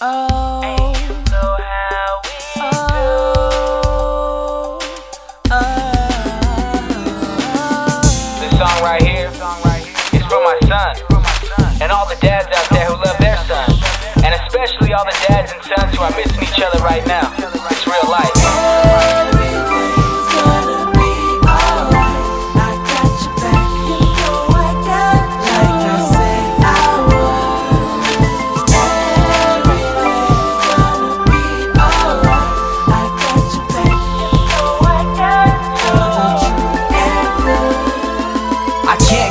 Oh. 0.00 0.92
This 8.38 8.52
song 8.56 8.80
right 8.80 9.02
here 9.02 9.26
is 9.26 10.22
for 10.26 10.38
my 10.38 10.56
son 10.68 10.94
and 11.82 11.90
all 11.90 12.06
the 12.06 12.14
dads 12.20 12.46
out 12.46 12.68
there 12.70 12.86
who 12.86 12.94
love 12.94 13.18
their 13.18 13.36
and 14.24 14.40
especially 14.40 14.92
all 14.92 15.04
the 15.04 15.26
dads 15.26 15.52
and 15.52 15.62
sons 15.64 15.96
who 15.96 16.02
are 16.04 16.14
missing 16.14 16.44
each 16.44 16.60
other 16.60 16.78
right 16.84 17.04
now. 17.08 17.34
It's 17.36 17.84
real 17.84 18.08
life. 18.08 18.37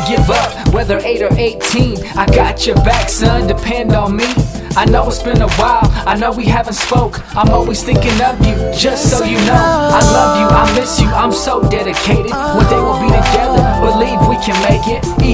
Give 0.08 0.30
up, 0.30 0.74
whether 0.74 1.00
8 1.00 1.22
or 1.22 1.34
18. 1.34 1.98
I 2.16 2.26
got 2.28 2.66
your 2.66 2.76
back, 2.78 3.10
son, 3.10 3.48
depend 3.48 3.94
on 3.94 4.16
me. 4.16 4.24
I 4.78 4.86
know 4.86 5.08
it's 5.08 5.22
been 5.22 5.42
a 5.42 5.50
while, 5.54 5.82
I 6.08 6.16
know 6.16 6.32
we 6.32 6.46
haven't 6.46 6.76
spoke. 6.76 7.20
I'm 7.36 7.50
always 7.50 7.84
thinking 7.84 8.14
of 8.22 8.40
you, 8.46 8.56
just 8.72 9.10
so 9.10 9.26
you 9.26 9.38
know. 9.40 9.54
I 9.54 10.00
love 10.14 10.40
you, 10.40 10.48
I 10.48 10.80
miss 10.80 11.02
you, 11.02 11.08
I'm 11.08 11.34
so 11.34 11.62
dedicated. 11.70 12.32
One 12.32 12.70
day 12.70 12.80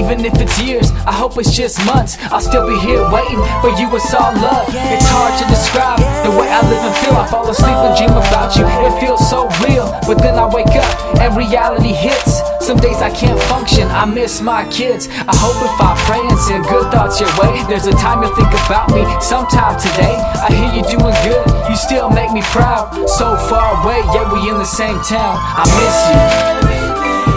Even 0.04 0.20
if 0.26 0.36
it's 0.36 0.60
years, 0.60 0.92
I 1.08 1.16
hope 1.16 1.38
it's 1.38 1.56
just 1.56 1.80
months. 1.86 2.20
I'll 2.28 2.44
still 2.44 2.68
be 2.68 2.76
here 2.84 3.00
waiting 3.08 3.40
for 3.64 3.72
you, 3.80 3.88
it's 3.96 4.12
all 4.12 4.36
love. 4.36 4.68
It's 4.68 5.08
hard 5.08 5.32
to 5.40 5.44
describe 5.48 5.96
the 6.20 6.28
way 6.36 6.44
I 6.52 6.60
live 6.68 6.84
and 6.84 6.94
feel. 7.00 7.16
I 7.16 7.24
fall 7.24 7.48
asleep 7.48 7.72
and 7.72 7.96
dream 7.96 8.12
about 8.12 8.52
you, 8.52 8.68
it 8.68 9.00
feels 9.00 9.24
so 9.24 9.48
real. 9.64 9.88
But 10.04 10.20
then 10.20 10.36
I 10.36 10.44
wake 10.44 10.76
up 10.76 10.92
and 11.16 11.32
reality 11.34 11.96
hits. 11.96 12.44
Some 12.60 12.76
days 12.76 13.00
I 13.00 13.08
can't 13.16 13.40
function, 13.48 13.88
I 13.88 14.04
miss 14.04 14.42
my 14.42 14.68
kids. 14.68 15.08
I 15.08 15.32
hope 15.40 15.56
if 15.64 15.72
I 15.80 15.96
pray 16.04 16.20
and 16.20 16.38
send 16.38 16.68
good 16.68 16.92
thoughts 16.92 17.16
your 17.18 17.32
way, 17.40 17.64
there's 17.64 17.88
a 17.88 17.96
time 17.96 18.20
you'll 18.20 18.36
think 18.36 18.52
about 18.68 18.92
me 18.92 19.08
sometime 19.24 19.80
today. 19.80 20.20
I 20.44 20.52
hear 20.52 20.68
you 20.68 20.84
doing 20.84 21.16
good, 21.24 21.48
you 21.70 21.76
still 21.80 22.10
make 22.10 22.30
me 22.30 22.42
proud. 22.52 22.92
So 23.08 23.40
far 23.48 23.72
away, 23.80 24.04
yet 24.12 24.28
we 24.28 24.52
in 24.52 24.60
the 24.60 24.68
same 24.68 25.00
town. 25.00 25.40
I 25.40 25.64
miss 25.80 25.96
you. 26.12 27.33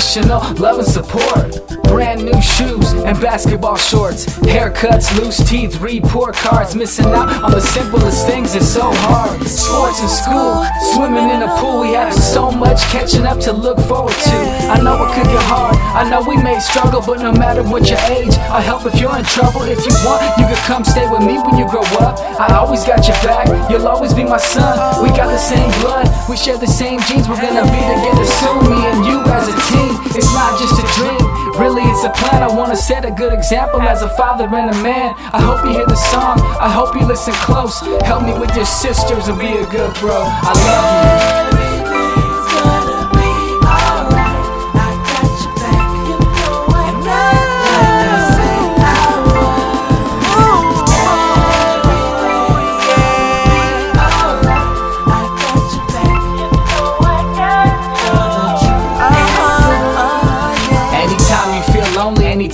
Unconditional 0.00 0.54
love 0.54 0.78
and 0.78 0.88
support. 0.88 1.79
Brand 1.90 2.22
new 2.24 2.40
shoes 2.40 2.92
and 3.02 3.20
basketball 3.20 3.76
shorts. 3.76 4.24
Haircuts, 4.46 5.10
loose 5.18 5.42
teeth, 5.42 5.80
report 5.80 6.36
cards. 6.36 6.76
Missing 6.76 7.06
out 7.06 7.42
on 7.42 7.50
the 7.50 7.60
simplest 7.60 8.26
things 8.28 8.54
is 8.54 8.62
so 8.62 8.92
hard. 8.94 9.42
Sports 9.42 10.00
in 10.00 10.08
school, 10.08 10.62
swimming 10.94 11.28
in 11.34 11.42
a 11.42 11.50
pool. 11.58 11.80
We 11.80 11.94
have 11.94 12.14
so 12.14 12.48
much 12.52 12.78
catching 12.94 13.26
up 13.26 13.40
to 13.40 13.52
look 13.52 13.76
forward 13.90 14.14
to. 14.14 14.38
I 14.70 14.78
know 14.78 15.02
it 15.02 15.10
could 15.18 15.26
get 15.26 15.42
hard. 15.50 15.74
I 15.98 16.08
know 16.08 16.22
we 16.22 16.36
may 16.40 16.60
struggle, 16.60 17.02
but 17.02 17.18
no 17.18 17.32
matter 17.32 17.64
what 17.64 17.90
your 17.90 17.98
age, 18.06 18.38
I'll 18.54 18.62
help 18.62 18.86
if 18.86 18.94
you're 19.00 19.16
in 19.18 19.24
trouble. 19.24 19.62
If 19.62 19.82
you 19.84 19.92
want, 20.06 20.22
you 20.38 20.46
could 20.46 20.62
come 20.70 20.84
stay 20.84 21.10
with 21.10 21.26
me 21.26 21.42
when 21.42 21.58
you 21.58 21.66
grow 21.66 21.82
up. 21.98 22.22
I 22.38 22.54
always 22.54 22.84
got 22.84 23.02
your 23.08 23.18
back. 23.26 23.50
You'll 23.68 23.88
always 23.88 24.14
be 24.14 24.22
my 24.22 24.38
son. 24.38 24.78
We 25.02 25.10
got 25.10 25.26
the 25.26 25.42
same 25.42 25.70
blood. 25.82 26.06
We 26.30 26.36
share 26.36 26.56
the 26.56 26.70
same 26.70 27.00
genes. 27.10 27.28
We're 27.28 27.42
gonna 27.42 27.66
be 27.66 27.82
together 27.82 28.26
soon. 28.38 28.62
Me 28.70 28.78
and 28.78 29.02
you 29.04 29.18
as 29.26 29.50
a 29.50 29.56
team. 29.74 29.98
It's 30.14 30.30
not 30.32 30.54
just 30.54 30.78
a 30.78 30.86
dream. 30.94 31.19
Really, 31.58 31.82
it's 31.82 32.04
a 32.04 32.10
plan. 32.10 32.42
I 32.42 32.48
wanna 32.48 32.76
set 32.76 33.04
a 33.04 33.10
good 33.10 33.32
example 33.32 33.80
as 33.82 34.02
a 34.02 34.08
father 34.16 34.44
and 34.44 34.70
a 34.74 34.82
man. 34.82 35.14
I 35.32 35.40
hope 35.40 35.64
you 35.64 35.72
hear 35.72 35.86
the 35.86 35.96
song. 35.96 36.40
I 36.60 36.70
hope 36.70 36.94
you 36.94 37.06
listen 37.06 37.34
close. 37.34 37.80
Help 38.02 38.22
me 38.24 38.38
with 38.38 38.54
your 38.54 38.64
sisters 38.66 39.28
and 39.28 39.38
be 39.38 39.48
a 39.58 39.66
good 39.66 39.94
bro. 40.00 40.22
I 40.24 40.52
love 40.66 41.64
you. 41.64 41.69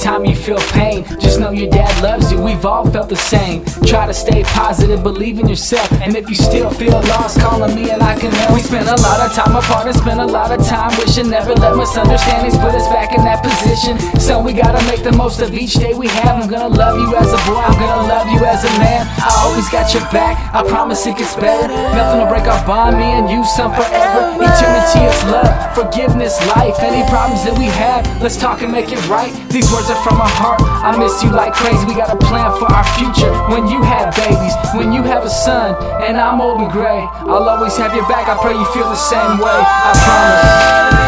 Anytime 0.06 0.24
you 0.24 0.36
feel 0.36 0.58
pain, 0.70 1.04
know 1.46 1.52
your 1.52 1.70
dad 1.70 2.02
loves 2.02 2.32
you. 2.32 2.42
We've 2.42 2.64
all 2.66 2.90
felt 2.90 3.08
the 3.08 3.16
same. 3.16 3.64
Try 3.86 4.06
to 4.06 4.14
stay 4.14 4.42
positive, 4.42 5.02
believe 5.02 5.38
in 5.38 5.48
yourself. 5.48 5.90
And 6.02 6.16
if 6.16 6.28
you 6.28 6.34
still 6.34 6.70
feel 6.70 6.98
lost, 7.14 7.40
call 7.40 7.62
on 7.62 7.74
me 7.74 7.90
and 7.90 8.02
I 8.02 8.18
can 8.18 8.32
help. 8.32 8.54
We 8.54 8.60
spent 8.60 8.88
a 8.88 8.98
lot 9.02 9.20
of 9.20 9.32
time 9.32 9.54
apart 9.54 9.86
and 9.86 9.96
spent 9.96 10.18
a 10.18 10.26
lot 10.26 10.50
of 10.50 10.64
time 10.66 10.90
wishing 10.98 11.30
never 11.30 11.54
let 11.54 11.76
misunderstandings 11.76 12.56
put 12.58 12.74
us 12.74 12.88
back 12.88 13.14
in 13.16 13.22
that 13.24 13.44
position. 13.44 13.94
So 14.18 14.42
we 14.42 14.52
gotta 14.52 14.82
make 14.90 15.04
the 15.04 15.12
most 15.12 15.40
of 15.40 15.54
each 15.54 15.74
day 15.74 15.94
we 15.94 16.08
have. 16.08 16.42
I'm 16.42 16.50
gonna 16.50 16.74
love 16.74 16.98
you 16.98 17.14
as 17.14 17.30
a 17.30 17.40
boy, 17.46 17.62
I'm 17.62 17.78
gonna 17.78 18.08
love 18.08 18.26
you 18.28 18.44
as 18.44 18.64
a 18.64 18.72
man. 18.82 19.06
I 19.22 19.30
always 19.46 19.68
got 19.70 19.94
your 19.94 20.02
back, 20.10 20.34
I 20.52 20.66
promise 20.66 21.06
it 21.06 21.16
gets 21.16 21.36
better. 21.36 21.68
Nothing 21.94 22.20
will 22.22 22.28
break 22.28 22.46
our 22.50 22.62
bond, 22.66 22.96
me 22.98 23.04
and 23.04 23.30
you, 23.30 23.44
some 23.44 23.72
forever. 23.72 24.34
Eternity 24.42 25.00
is 25.06 25.18
love, 25.30 25.52
forgiveness, 25.74 26.34
life. 26.56 26.74
Any 26.80 27.06
problems 27.08 27.44
that 27.44 27.56
we 27.58 27.66
have, 27.66 28.02
let's 28.20 28.36
talk 28.36 28.62
and 28.62 28.72
make 28.72 28.90
it 28.90 29.00
right. 29.08 29.30
These 29.48 29.70
words 29.70 29.90
are 29.90 30.02
from 30.02 30.18
my 30.18 30.28
heart. 30.28 30.60
I 30.60 30.96
miss 30.98 31.22
you 31.22 31.30
like 31.36 31.52
crazy. 31.52 31.84
We 31.86 31.94
got 31.94 32.10
a 32.10 32.16
plan 32.16 32.50
for 32.58 32.66
our 32.72 32.84
future. 32.96 33.30
When 33.52 33.68
you 33.68 33.82
have 33.82 34.16
babies, 34.16 34.56
when 34.74 34.92
you 34.92 35.02
have 35.04 35.24
a 35.24 35.30
son, 35.30 35.76
and 36.02 36.16
I'm 36.16 36.40
old 36.40 36.60
and 36.60 36.72
gray, 36.72 37.06
I'll 37.28 37.48
always 37.48 37.76
have 37.76 37.94
your 37.94 38.08
back. 38.08 38.26
I 38.28 38.40
pray 38.40 38.54
you 38.54 38.64
feel 38.72 38.88
the 38.88 38.96
same 38.96 39.38
way. 39.38 39.52
I 39.52 39.92
promise. 39.94 41.05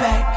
back. 0.00 0.29